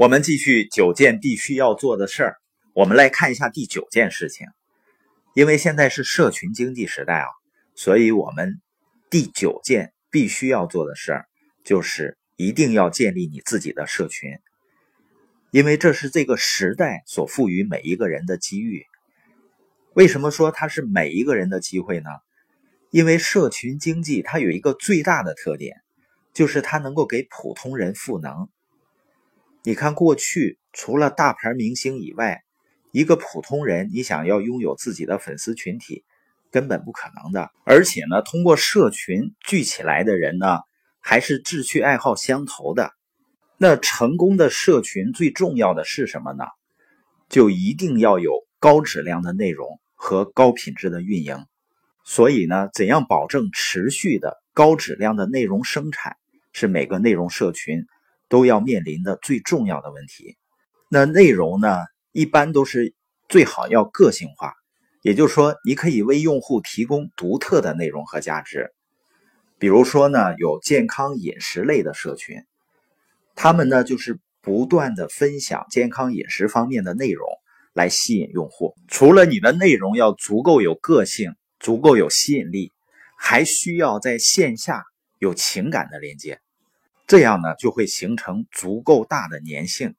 [0.00, 2.36] 我们继续九件必须要做的事儿，
[2.72, 4.46] 我们来看一下第九件事情。
[5.34, 7.26] 因为现在是社群经济时代啊，
[7.74, 8.62] 所以我们
[9.10, 11.26] 第九件必须要做的事儿
[11.64, 14.30] 就是一定要建立你自己的社群，
[15.50, 18.86] 因为这是这个时代所赋予每一个人的机遇。
[19.92, 22.08] 为什么说它是每一个人的机会呢？
[22.90, 25.76] 因为社群经济它有一个最大的特点，
[26.32, 28.48] 就是它能够给普通人赋能。
[29.70, 32.42] 你看，过去除了大牌明星以外，
[32.90, 36.02] 一个普通人你想要拥有自己的粉丝群体，
[36.50, 37.52] 根本不可能的。
[37.64, 40.58] 而且呢，通过社群聚起来的人呢，
[40.98, 42.90] 还是志趣爱好相投的。
[43.58, 46.46] 那成功的社群最重要的是什么呢？
[47.28, 51.46] 就一定要有高质量的内容和高品质的运营。
[52.04, 56.16] 所以呢，怎样保证持续的高质量的内容生产，
[56.52, 57.86] 是每个内容社群
[58.30, 60.38] 都要面临的最重要的问题。
[60.88, 62.94] 那内容呢，一般都是
[63.28, 64.54] 最好要个性化，
[65.02, 68.72] 也就是说，你可以为用户提供独特的内容和价值。
[69.58, 72.42] 比如说呢，有健康饮食类的社群，
[73.34, 77.28] 他们呢就是不断的分享健康饮食方面的内容
[77.74, 78.74] 来吸引用户。
[78.88, 81.34] 除了你的内容要足够有个性。
[81.62, 82.72] 足够有吸引力，
[83.18, 84.82] 还需要在线下
[85.18, 86.40] 有情感的连接，
[87.10, 89.96] 这样呢就会形成足够大的粘性。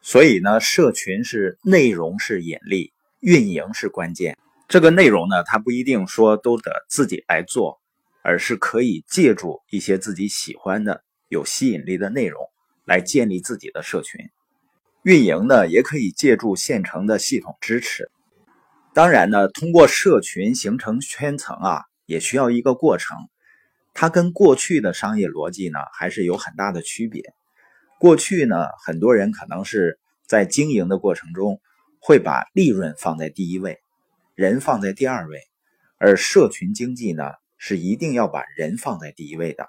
[0.00, 4.38] 所以呢，社群是内容是引力，运营是关键。
[4.66, 7.82] 这个内容呢，它不一定说都得自己来做，
[8.22, 12.40] 而是可以借助一些自己喜欢的、有吸引力的内容
[12.86, 14.18] 来建立自己的社群。
[15.02, 18.10] 运营呢，也可以借助现成的系统支持。
[18.94, 23.18] 当然呢，通过社群形成圈层啊，也需要一个过程。
[24.00, 27.34] 它跟过去的商业逻辑呢，还是有很大的区别。
[27.98, 31.60] 过去呢，很多人可能是在经营的过程中，
[31.98, 33.80] 会把利润放在第一位，
[34.36, 35.40] 人放在第二位。
[35.98, 37.24] 而社群经济呢，
[37.56, 39.68] 是一定要把人放在第一位的。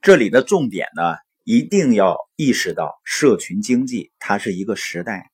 [0.00, 5.30] 这里的重点呢，一定要意识到，社群经济它是一个时代。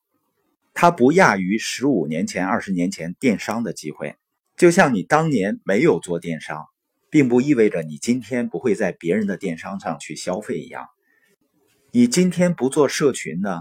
[0.73, 4.17] 它不亚于十五年前、二十年前电商的机会。
[4.57, 6.67] 就像你当年没有做电商，
[7.15, 10.89] 并不意味着你今天不会在别人的电商上去消费一样。
[11.93, 13.61] 你今天不做社群呢，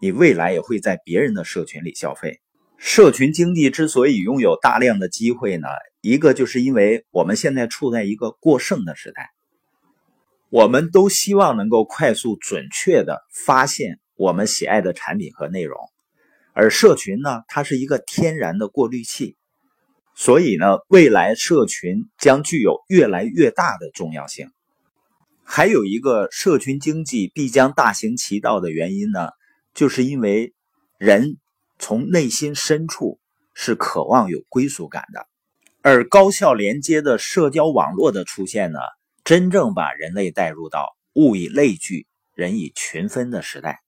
[0.00, 2.40] 你未来也会在别人的社群里消费。
[2.78, 5.68] 社群经济之所以拥有大量的机会呢，
[6.00, 9.28] 一个就是因为我们现在处在一个过剩的时代，
[10.48, 15.78] 我们都希望能够快速、准确的发现我们喜爱的产品和内容。
[16.54, 19.36] 而社群呢，它是一个天然的过滤器，
[20.18, 24.50] 所以呢，未来社群将具有越来越大的重要性。
[25.44, 29.28] 还有一个社群经济必将大行其道的原因呢，
[29.74, 30.54] 就是因为
[30.96, 31.36] 人
[31.78, 33.20] 从内心深处
[33.52, 35.26] 是渴望有归属感的，
[35.82, 38.78] 而高效连接的社交网络的出现呢，
[39.22, 43.82] 真正把人类带入到物以类聚、人以群分的时代。